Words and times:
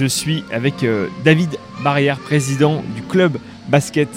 Je 0.00 0.06
suis 0.06 0.44
avec 0.50 0.82
euh, 0.82 1.08
David 1.26 1.58
Barrière, 1.84 2.18
président 2.18 2.82
du 2.96 3.02
club 3.02 3.36
basket, 3.68 4.08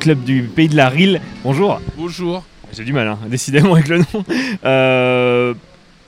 club 0.00 0.24
du 0.24 0.44
pays 0.44 0.66
de 0.70 0.74
la 0.76 0.88
Rille. 0.88 1.20
Bonjour. 1.44 1.78
Bonjour. 1.94 2.42
J'ai 2.72 2.84
du 2.84 2.94
mal, 2.94 3.06
hein, 3.06 3.18
décidément, 3.28 3.74
avec 3.74 3.88
le 3.88 3.98
nom. 3.98 4.24
Euh, 4.64 5.52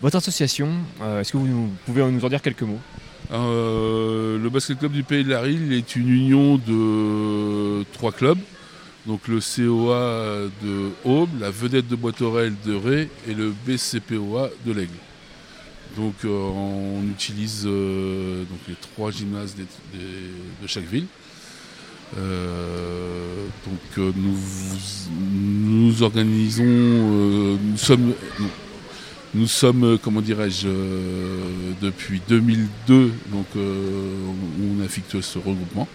votre 0.01 0.17
association, 0.17 0.69
euh, 1.03 1.21
est-ce 1.21 1.33
que 1.33 1.37
vous 1.37 1.47
nous- 1.47 1.69
pouvez 1.85 2.03
nous 2.11 2.25
en 2.25 2.29
dire 2.31 2.41
quelques 2.41 2.63
mots? 2.63 2.79
Le 3.31 4.49
basket 4.51 4.79
club 4.79 4.93
du 4.93 5.03
Pays 5.03 5.25
de 5.25 5.29
la 5.29 5.43
Rille 5.43 5.75
est 5.75 5.95
une 5.95 6.09
union 6.09 6.57
de 6.57 7.85
trois 7.93 8.13
clubs. 8.13 8.39
Donc 9.07 9.29
le 9.29 9.41
COA 9.41 10.49
de 10.63 10.91
Aube, 11.05 11.29
la 11.39 11.51
vedette 11.51 11.87
de 11.87 11.97
Boitorel 11.97 12.55
de 12.65 12.75
Ré 12.75 13.11
et 13.29 13.35
le 13.35 13.53
BCPOA 13.67 14.49
de 14.65 14.73
l'Aigle. 14.73 14.95
Donc 15.97 16.15
euh, 16.25 16.29
on 16.29 17.03
utilise 17.11 17.65
euh, 17.67 18.45
donc 18.45 18.59
les 18.69 18.75
trois 18.75 19.11
gymnases 19.11 19.55
de 19.57 20.67
chaque 20.67 20.85
ville. 20.85 21.07
Euh, 22.17 23.47
donc 23.67 23.99
euh, 23.99 24.13
nous, 24.17 24.37
nous 25.21 26.03
organisons, 26.03 26.65
nous 26.65 27.77
sommes, 27.77 28.13
nous 29.35 29.47
sommes, 29.47 29.99
comment 30.03 30.21
dirais-je, 30.23 30.69
depuis 31.83 32.23
2002, 32.29 33.13
donc 33.33 33.47
on 33.57 34.85
affecte 34.85 35.21
ce 35.21 35.39
regroupement. 35.39 35.89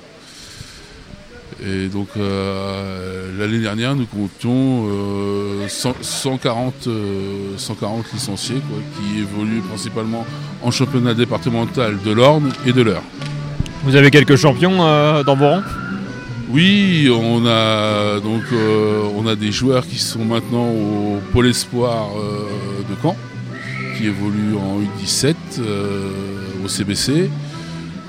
Et 1.65 1.87
donc 1.87 2.09
euh, 2.17 3.31
l'année 3.39 3.59
dernière, 3.59 3.95
nous 3.95 4.05
comptions 4.05 4.85
euh, 4.89 5.67
100 5.67 5.93
140, 6.01 6.87
euh, 6.87 7.57
140 7.57 8.11
licenciés 8.13 8.61
quoi, 8.69 8.79
qui 8.97 9.21
évoluent 9.21 9.61
principalement 9.61 10.25
en 10.61 10.71
championnat 10.71 11.13
départemental 11.13 11.97
de 12.03 12.11
l'Orne 12.11 12.51
et 12.65 12.73
de 12.73 12.81
l'Eure. 12.81 13.03
Vous 13.85 13.95
avez 13.95 14.11
quelques 14.11 14.35
champions 14.35 14.77
euh, 14.81 15.23
dans 15.23 15.35
vos 15.35 15.47
rangs? 15.47 15.63
Oui, 16.49 17.09
on 17.09 17.45
a 17.47 18.19
donc 18.19 18.43
euh, 18.51 19.01
on 19.15 19.25
a 19.25 19.35
des 19.35 19.51
joueurs 19.51 19.87
qui 19.87 19.99
sont 19.99 20.25
maintenant 20.25 20.67
au 20.67 21.19
pôle 21.31 21.47
espoir 21.47 22.09
de 22.89 22.95
Caen, 23.01 23.15
qui 23.97 24.05
évoluent 24.05 24.57
en 24.57 24.79
U17 24.81 25.35
euh, 25.59 26.09
au 26.63 26.67
CBC. 26.67 27.29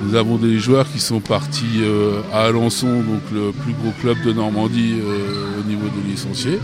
Nous 0.03 0.17
avons 0.17 0.37
des 0.37 0.59
joueurs 0.59 0.91
qui 0.91 0.99
sont 0.99 1.21
partis 1.21 1.81
euh, 1.81 2.21
à 2.33 2.47
Alençon, 2.47 2.89
donc 2.89 3.23
le 3.33 3.53
plus 3.53 3.73
gros 3.73 3.93
club 4.01 4.17
de 4.25 4.33
Normandie 4.33 4.95
euh, 5.01 5.61
au 5.61 5.69
niveau 5.69 5.87
des 5.89 6.11
licenciés. 6.11 6.59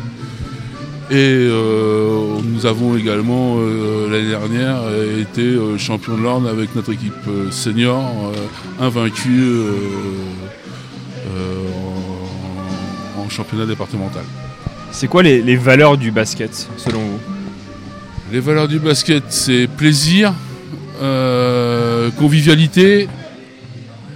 Et 1.10 1.14
euh, 1.16 2.38
nous 2.44 2.66
avons 2.66 2.96
également 2.96 3.58
l'année 4.08 4.28
dernière 4.28 4.82
été 5.18 5.56
champion 5.76 6.16
de 6.16 6.22
l'Orne 6.22 6.46
avec 6.46 6.74
notre 6.76 6.92
équipe 6.92 7.28
senior, 7.50 8.00
invaincue 8.80 9.42
en, 13.18 13.20
en 13.22 13.28
championnat 13.28 13.66
départemental. 13.66 14.22
C'est 14.92 15.08
quoi 15.08 15.24
les, 15.24 15.42
les 15.42 15.56
valeurs 15.56 15.96
du 15.96 16.12
basket, 16.12 16.68
selon 16.76 17.00
vous? 17.00 17.18
Les 18.32 18.38
valeurs 18.38 18.68
du 18.68 18.78
basket, 18.78 19.24
c'est 19.30 19.66
plaisir, 19.66 20.32
euh, 21.02 22.10
convivialité 22.12 23.08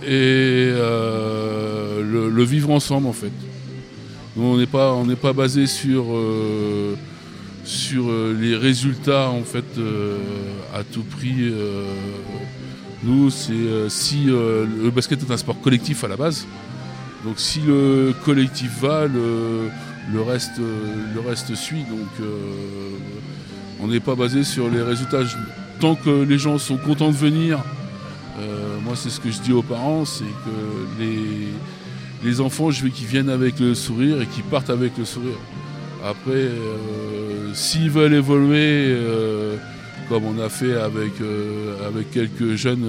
et 0.07 0.71
euh, 0.73 2.03
le, 2.31 2.45
vivre 2.45 2.71
ensemble 2.71 3.07
en 3.07 3.13
fait. 3.13 3.33
Nous, 4.37 4.45
on 4.45 4.57
n'est 4.57 4.67
pas, 4.67 4.95
pas 5.21 5.33
basé 5.33 5.67
sur, 5.67 6.05
euh, 6.13 6.95
sur 7.65 8.11
euh, 8.11 8.37
les 8.39 8.57
résultats 8.57 9.31
en 9.31 9.43
fait 9.43 9.65
à 10.75 10.83
tout 10.83 11.05
prix. 11.05 11.53
nous, 13.03 13.31
c'est 13.31 13.89
si 13.89 14.25
le 14.25 14.91
basket 14.91 15.23
est 15.23 15.31
un 15.33 15.37
sport 15.37 15.61
collectif 15.61 16.05
à 16.05 16.09
la 16.09 16.17
base. 16.17 16.47
Donc 17.25 17.35
si 17.39 17.61
le 17.61 18.15
collectif 18.25 18.81
va, 18.81 19.07
le, 19.07 19.71
le 20.13 20.21
reste, 20.21 20.59
le 20.59 21.21
reste 21.21 21.55
suit. 21.55 21.85
Donc 21.89 22.29
on 23.81 23.87
n'est 23.87 24.01
pas 24.01 24.15
basé 24.15 24.45
sur 24.45 24.69
les 24.69 24.83
résultats. 24.83 25.23
Tant 25.81 25.95
que 25.95 26.23
les 26.23 26.39
gens 26.39 26.59
sont 26.59 26.77
contents 26.77 27.11
de 27.11 27.17
venir, 27.17 27.63
euh, 28.39 28.79
moi 28.85 28.95
c'est 28.97 29.11
ce 29.11 29.21
que 29.21 29.31
je 29.31 29.41
dis 29.41 29.53
aux 29.53 29.63
parents, 29.63 30.05
c'est 30.05 30.25
que 30.25 31.01
les, 31.01 31.49
les 32.25 32.41
enfants, 32.41 32.71
je 32.71 32.85
veux 32.85 32.89
qu'ils 32.91 33.07
viennent 33.07 33.29
avec 33.29 33.61
le 33.61 33.75
sourire 33.75 34.21
et 34.21 34.27
qu'ils 34.27 34.45
partent 34.45 34.71
avec 34.71 34.99
le 34.99 35.05
sourire. 35.05 35.39
Après, 36.05 36.33
euh, 36.33 37.55
s'ils 37.55 37.91
veulent 37.91 38.15
évoluer, 38.15 38.89
euh, 38.89 39.57
comme 40.09 40.25
on 40.25 40.39
a 40.43 40.49
fait 40.49 40.75
avec, 40.75 41.13
avec 41.87 42.11
quelques 42.11 42.57
jeunes, 42.57 42.85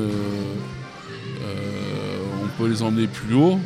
on 2.43 2.61
peut 2.61 2.69
les 2.69 2.81
emmener 2.81 3.07
plus 3.07 3.35
haut. 3.35 3.59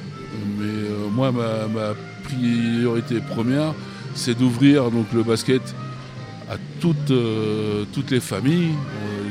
Mais 0.60 0.90
moi, 1.12 1.32
ma, 1.32 1.68
ma 1.68 1.94
priorité 2.24 3.22
première, 3.22 3.74
c'est 4.14 4.38
d'ouvrir 4.38 4.92
donc 4.92 5.08
le 5.14 5.24
basket 5.24 5.62
à 6.48 6.58
toutes, 6.80 7.14
toutes 7.92 8.12
les 8.12 8.20
familles. 8.20 8.74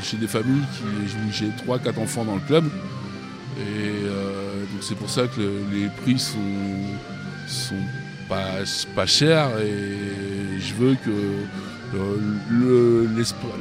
J'ai 0.03 0.17
des 0.17 0.27
familles 0.29 0.63
qui 0.75 1.33
j'ai 1.33 1.47
3-4 1.67 1.99
enfants 2.01 2.25
dans 2.25 2.35
le 2.37 2.41
club. 2.41 2.65
Et 3.59 3.61
euh, 4.07 4.61
donc 4.73 4.83
c'est 4.83 4.95
pour 4.97 5.11
ça 5.11 5.23
que 5.27 5.41
le- 5.41 5.63
les 5.73 5.89
prix 6.03 6.19
sont, 6.19 6.39
sont 7.49 7.75
pas, 8.29 8.59
pas 8.95 9.07
chers 9.07 9.49
et 9.61 10.61
je 10.61 10.75
veux 10.75 10.95
que 10.95 11.47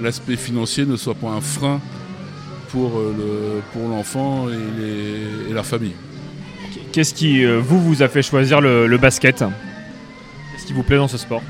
l'aspect 0.04 0.36
financier 0.36 0.86
ne 0.86 0.96
soit 0.98 1.16
pas 1.16 1.30
un 1.30 1.42
frein 1.42 1.80
pour 2.70 2.98
euh, 3.00 3.16
le- 3.18 3.62
pour 3.72 3.90
l'enfant 3.90 4.50
et, 4.50 4.54
les- 4.80 5.50
et 5.52 5.54
la 5.54 5.64
famille. 5.64 5.96
Qu'est-ce 6.92 7.14
qui, 7.14 7.44
euh, 7.44 7.60
vous, 7.60 7.82
vous 7.82 8.04
a 8.04 8.08
fait 8.08 8.22
choisir 8.22 8.60
le, 8.62 8.88
le 8.88 8.98
basket? 8.98 9.40
Qu'est-ce 9.40 10.66
qui 10.66 10.74
vous 10.74 10.84
plaît 10.84 10.98
dans 10.98 11.08
ce 11.08 11.18
sport? 11.18 11.42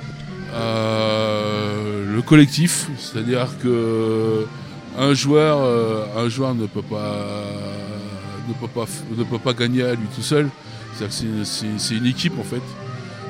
Euh, 0.54 2.16
le 2.16 2.22
collectif, 2.22 2.88
c'est-à-dire 3.00 3.48
que 3.62 4.46
un 5.08 5.14
joueur, 5.14 5.60
euh, 5.62 6.06
un 6.18 6.28
joueur 6.30 6.54
ne 6.54 6.66
peut 6.66 6.82
pas, 6.82 7.44
ne 8.48 8.54
peut 8.54 8.68
pas, 8.68 8.86
ne 9.18 9.24
peut 9.24 9.40
pas 9.40 9.54
gagner 9.54 9.84
à 9.84 9.92
lui 9.94 10.08
tout 10.14 10.22
seul. 10.22 10.50
C'est- 10.94 11.96
une 11.96 12.06
équipe 12.06 12.38
en 12.40 12.44
fait. 12.44 12.62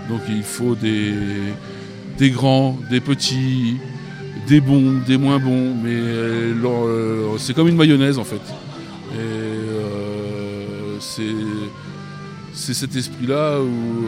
Donc 0.09 0.21
il 0.29 0.43
faut 0.43 0.75
des, 0.75 1.13
des 2.17 2.31
grands, 2.31 2.77
des 2.89 3.01
petits, 3.01 3.77
des 4.47 4.61
bons, 4.61 5.01
des 5.05 5.17
moins 5.17 5.37
bons, 5.39 5.75
mais 5.83 5.93
euh, 5.93 6.53
euh, 6.65 7.37
c'est 7.37 7.53
comme 7.53 7.67
une 7.67 7.75
mayonnaise 7.75 8.17
en 8.17 8.23
fait. 8.23 8.41
C'est 12.53 12.73
cet 12.73 12.95
esprit-là 12.95 13.59
où 13.61 14.05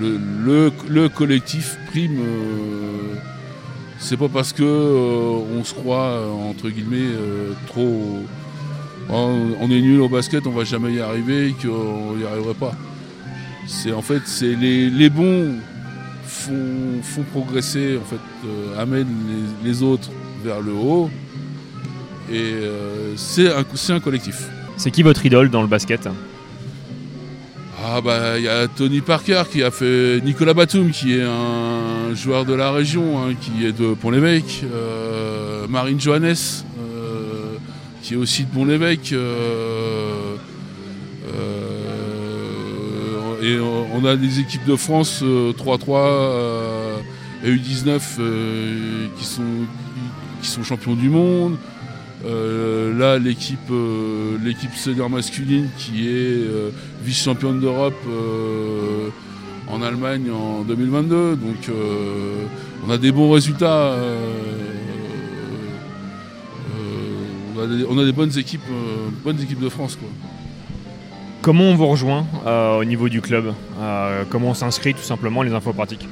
le 0.00 1.08
collectif 1.08 1.76
prime. 1.90 2.20
C'est 3.98 4.16
pas 4.16 4.28
parce 4.28 4.52
que 4.52 4.62
euh, 4.62 5.58
on 5.58 5.64
se 5.64 5.74
croit 5.74 6.10
euh, 6.10 6.50
entre 6.50 6.68
guillemets 6.70 6.96
euh, 6.98 7.52
trop. 7.66 8.22
Oh, 9.10 9.30
on 9.60 9.70
est 9.70 9.80
nul 9.80 10.00
au 10.00 10.08
basket, 10.08 10.46
on 10.46 10.50
va 10.50 10.64
jamais 10.64 10.92
y 10.92 11.00
arriver, 11.00 11.48
et 11.48 11.52
qu'on 11.52 12.16
n'y 12.16 12.24
arriverait 12.24 12.54
pas. 12.54 12.74
C'est 13.66 13.92
en 13.92 14.02
fait, 14.02 14.22
c'est 14.26 14.54
les, 14.54 14.90
les 14.90 15.08
bons 15.10 15.54
font, 16.24 17.02
font 17.02 17.22
progresser, 17.22 17.96
en 17.96 18.04
fait, 18.04 18.20
euh, 18.46 18.82
amènent 18.82 19.16
les, 19.62 19.70
les 19.70 19.82
autres 19.82 20.10
vers 20.44 20.60
le 20.60 20.72
haut. 20.72 21.10
Et 22.30 22.36
euh, 22.36 23.16
c'est 23.16 23.50
un, 23.50 23.64
c'est 23.74 23.94
un 23.94 24.00
collectif. 24.00 24.48
C'est 24.76 24.90
qui 24.90 25.02
votre 25.02 25.24
idole 25.24 25.48
dans 25.48 25.62
le 25.62 25.68
basket? 25.68 26.08
Ah 27.82 28.00
bah 28.02 28.38
il 28.38 28.44
y 28.44 28.48
a 28.48 28.68
Tony 28.68 29.00
Parker 29.00 29.44
qui 29.50 29.62
a 29.62 29.70
fait 29.70 30.20
Nicolas 30.22 30.52
Batum 30.52 30.90
qui 30.90 31.14
est 31.14 31.22
un 31.22 31.97
joueur 32.14 32.44
de 32.44 32.54
la 32.54 32.72
région 32.72 33.18
hein, 33.18 33.34
qui 33.40 33.64
est 33.66 33.72
de 33.72 33.94
Pont-l'Évêque, 33.94 34.62
euh, 34.72 35.66
Marine 35.68 36.00
Johannes 36.00 36.34
euh, 36.80 37.56
qui 38.02 38.14
est 38.14 38.16
aussi 38.16 38.44
de 38.44 38.50
Pont-l'Évêque 38.50 39.12
euh, 39.12 40.36
et 43.42 43.58
on 43.60 44.04
a 44.04 44.16
des 44.16 44.40
équipes 44.40 44.64
de 44.64 44.76
France 44.76 45.20
euh, 45.22 45.52
3-3 45.52 45.88
euh, 45.90 46.96
et 47.44 47.50
U19 47.50 48.00
euh, 48.18 49.06
qui, 49.16 49.24
sont, 49.24 49.42
qui 50.42 50.48
sont 50.48 50.62
champions 50.62 50.94
du 50.94 51.08
monde. 51.08 51.56
Là, 52.24 53.16
l'équipe 53.18 53.70
l'équipe 54.42 54.74
senior 54.74 55.08
masculine 55.08 55.68
qui 55.78 56.08
est 56.08 56.48
vice-championne 57.04 57.60
d'Europe 57.60 57.94
en 59.70 59.82
Allemagne 59.82 60.30
en 60.30 60.62
2022. 60.62 61.36
Donc, 61.36 61.68
euh, 61.68 62.44
on 62.86 62.90
a 62.90 62.98
des 62.98 63.12
bons 63.12 63.30
résultats. 63.30 63.92
euh, 63.92 64.16
euh, 66.76 67.56
on, 67.56 67.60
a 67.60 67.66
des, 67.66 67.86
on 67.88 67.98
a 67.98 68.04
des 68.04 68.12
bonnes 68.12 68.36
équipes, 68.38 68.62
bonnes 69.24 69.40
équipes 69.40 69.60
de 69.60 69.68
France. 69.68 69.96
Quoi. 69.96 70.08
Comment 71.42 71.64
on 71.64 71.74
vous 71.76 71.86
rejoint 71.86 72.26
au 72.78 72.84
niveau 72.84 73.08
du 73.08 73.20
club 73.20 73.54
Comment 74.30 74.48
on 74.50 74.54
s'inscrit 74.54 74.94
tout 74.94 75.02
simplement 75.02 75.42
les 75.42 75.52
infos 75.52 75.72
pratiques? 75.72 76.06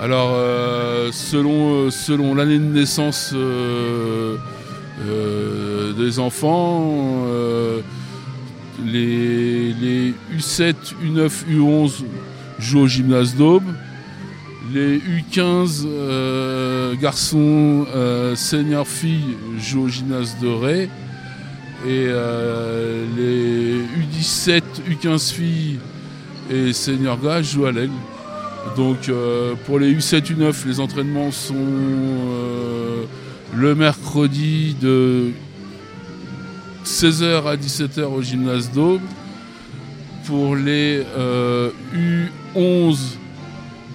Alors, 0.00 0.32
euh, 0.34 1.10
selon, 1.12 1.90
selon 1.90 2.34
l'année 2.34 2.58
de 2.58 2.64
naissance 2.64 3.30
euh, 3.32 4.36
euh, 5.06 5.92
des 5.92 6.18
enfants, 6.18 7.24
euh, 7.28 7.80
U7, 8.84 10.74
U9, 11.04 11.30
U11 11.48 12.02
jouent 12.58 12.80
au 12.80 12.88
gymnase 12.88 13.34
d'Aube. 13.34 13.64
Les 14.72 14.98
U15 14.98 15.82
euh, 15.84 16.94
garçons, 16.96 17.86
euh, 17.94 18.34
seniors 18.34 18.88
filles 18.88 19.36
jouent 19.58 19.84
au 19.84 19.88
gymnase 19.88 20.36
de 20.40 20.48
Ray. 20.48 20.82
Et 21.86 22.06
euh, 22.08 23.04
les 23.16 23.76
U17, 24.02 24.62
U15 24.88 25.32
filles 25.32 25.78
et 26.50 26.72
seniors 26.72 27.20
gars 27.20 27.42
jouent 27.42 27.66
à 27.66 27.72
l'Aigle. 27.72 27.92
Donc 28.76 29.08
euh, 29.08 29.54
pour 29.66 29.78
les 29.78 29.94
U7, 29.94 30.34
U9, 30.34 30.66
les 30.66 30.80
entraînements 30.80 31.30
sont 31.30 31.54
le 33.54 33.74
mercredi 33.74 34.74
de 34.80 35.32
16h 36.84 37.46
à 37.46 37.56
17h 37.56 38.04
au 38.04 38.22
gymnase 38.22 38.70
d'Aube. 38.72 39.00
Pour 40.26 40.56
les 40.56 41.04
euh, 41.16 41.70
U11, 42.54 42.98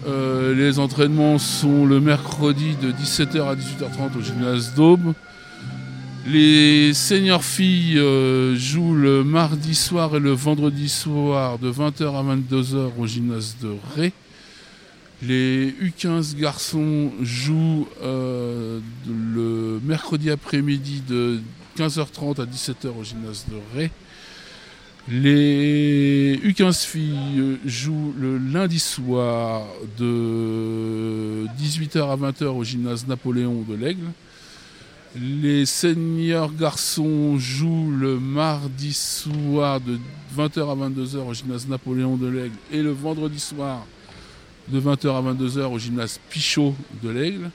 euh, 0.08 0.54
les 0.54 0.80
entraînements 0.80 1.40
sont 1.40 1.86
le 1.86 2.00
mercredi 2.00 2.76
de 2.76 2.92
17h 2.92 3.42
à 3.42 3.56
18h30 3.56 4.18
au 4.18 4.22
gymnase 4.22 4.74
d'Aube. 4.76 5.14
Les 6.28 6.94
seniors 6.94 7.44
filles 7.44 7.98
euh, 7.98 8.56
jouent 8.56 8.94
le 8.94 9.24
mardi 9.24 9.74
soir 9.74 10.16
et 10.16 10.20
le 10.20 10.32
vendredi 10.32 10.88
soir 10.88 11.58
de 11.58 11.72
20h 11.72 12.16
à 12.16 12.36
22h 12.36 12.92
au 13.00 13.08
gymnase 13.08 13.56
de 13.62 13.70
Ré. 13.96 14.14
Les 15.24 15.72
U15 15.82 16.36
garçons 16.36 17.12
jouent 17.22 17.88
euh, 18.04 18.80
le 19.08 19.80
mercredi 19.84 20.30
après-midi 20.30 21.02
de 21.08 21.40
15h30 21.78 22.42
à 22.42 22.46
17h 22.46 22.90
au 23.00 23.04
gymnase 23.04 23.46
de 23.50 23.58
Ré. 23.76 23.92
Les 25.08 26.38
U15 26.44 26.86
filles 26.86 27.58
jouent 27.66 28.14
le 28.20 28.38
lundi 28.38 28.80
soir 28.80 29.66
de 29.98 31.46
18h 31.60 32.12
à 32.12 32.16
20h 32.16 32.46
au 32.48 32.64
gymnase 32.64 33.08
Napoléon 33.08 33.64
de 33.68 33.76
l'Aigle. 33.76 34.12
Les 35.16 35.66
seniors 35.66 36.54
garçons 36.54 37.40
jouent 37.40 37.92
le 37.92 38.20
mardi 38.20 38.94
soir 38.94 39.82
de 39.82 39.98
20h 40.38 40.70
à 40.70 40.90
22h 40.90 41.18
au 41.28 41.34
gymnase 41.34 41.68
Napoléon 41.68 42.16
de 42.16 42.28
l'Aigle 42.28 42.56
et 42.72 42.84
le 42.84 42.92
vendredi 42.92 43.40
soir 43.40 43.88
de 44.68 44.80
20h 44.80 45.08
à 45.08 45.34
22h 45.34 45.64
au 45.74 45.80
gymnase 45.80 46.20
Pichot 46.30 46.76
de 47.02 47.10
l'Aigle. 47.10 47.50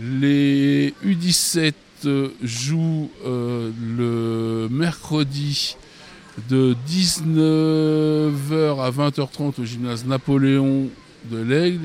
Les 0.00 0.94
U17 1.04 1.74
euh, 2.06 2.28
jouent 2.42 3.10
euh, 3.26 3.70
le 3.96 4.68
mercredi 4.70 5.76
de 6.48 6.76
19h 6.88 8.80
à 8.80 8.90
20h30 8.90 9.60
au 9.60 9.64
gymnase 9.64 10.04
Napoléon 10.04 10.88
de 11.30 11.38
l'Aigle. 11.38 11.84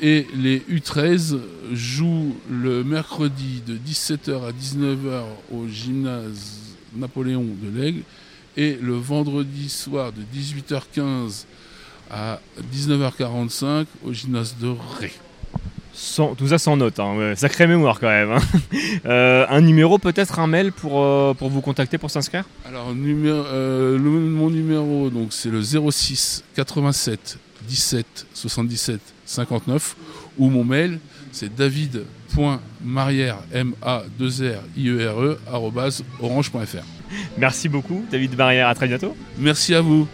Et 0.00 0.26
les 0.36 0.60
U13 0.60 1.38
jouent 1.72 2.36
le 2.50 2.84
mercredi 2.84 3.62
de 3.66 3.76
17h 3.76 4.44
à 4.44 4.52
19h 4.52 5.22
au 5.52 5.66
gymnase 5.68 6.76
Napoléon 6.94 7.44
de 7.44 7.80
l'Aigle. 7.80 8.02
Et 8.56 8.78
le 8.80 8.94
vendredi 8.94 9.68
soir 9.68 10.12
de 10.12 10.22
18h15 10.36 11.44
à 12.10 12.40
19h45 12.74 13.86
au 14.04 14.12
gymnase 14.12 14.56
de 14.60 14.68
Ré. 14.98 15.12
Sans- 15.92 16.34
tout 16.34 16.48
ça 16.48 16.58
sans 16.58 16.76
note, 16.76 16.98
hein, 17.00 17.14
ouais, 17.16 17.34
sacrée 17.36 17.66
mémoire 17.66 17.98
quand 18.00 18.08
même. 18.08 18.30
hein. 18.32 18.38
Euh, 19.06 19.46
un 19.48 19.60
numéro, 19.60 19.98
peut-être 19.98 20.38
un 20.38 20.46
mail 20.46 20.72
pour, 20.72 21.00
euh, 21.02 21.32
pour 21.34 21.48
vous 21.50 21.60
contacter 21.60 21.98
pour 21.98 22.10
s'inscrire? 22.10 22.44
Alors 22.66 22.94
numéro, 22.94 23.36
euh, 23.38 23.96
le- 23.96 24.00
mon 24.10 24.50
numéro 24.50 25.08
donc 25.10 25.32
c'est 25.32 25.50
le 25.50 25.62
06 25.62 26.42
87 26.56 27.38
17 27.68 28.26
77 28.34 29.00
59 29.24 29.96
ou 30.38 30.50
mon 30.50 30.64
mail 30.64 30.98
c'est 31.32 31.54
david.marière 31.54 33.38
m 33.52 33.72
a 33.82 34.02
2 34.18 34.26
r 34.56 34.62
i 34.76 34.88
e 34.88 35.06
r 35.08 35.22
e 35.22 35.38
orange.fr. 36.20 36.84
Merci 37.38 37.68
beaucoup, 37.68 38.04
David 38.10 38.34
Barrière, 38.34 38.68
à 38.68 38.74
très 38.74 38.88
bientôt. 38.88 39.16
Merci 39.38 39.74
à 39.74 39.80
vous. 39.80 40.08